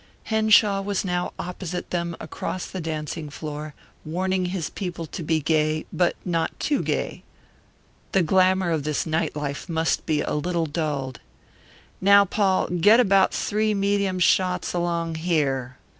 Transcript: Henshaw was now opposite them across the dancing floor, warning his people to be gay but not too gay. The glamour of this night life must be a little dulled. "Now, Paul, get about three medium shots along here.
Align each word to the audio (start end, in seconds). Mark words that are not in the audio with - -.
Henshaw 0.23 0.81
was 0.81 1.05
now 1.05 1.31
opposite 1.37 1.91
them 1.91 2.17
across 2.19 2.65
the 2.65 2.81
dancing 2.81 3.29
floor, 3.29 3.75
warning 4.03 4.45
his 4.45 4.71
people 4.71 5.05
to 5.05 5.21
be 5.21 5.39
gay 5.39 5.85
but 5.93 6.15
not 6.25 6.59
too 6.59 6.81
gay. 6.81 7.21
The 8.11 8.23
glamour 8.23 8.71
of 8.71 8.81
this 8.83 9.05
night 9.05 9.35
life 9.35 9.69
must 9.69 10.07
be 10.07 10.21
a 10.21 10.33
little 10.33 10.65
dulled. 10.65 11.19
"Now, 12.01 12.25
Paul, 12.25 12.67
get 12.69 12.99
about 12.99 13.31
three 13.31 13.75
medium 13.75 14.17
shots 14.17 14.73
along 14.73 15.13
here. 15.21 15.77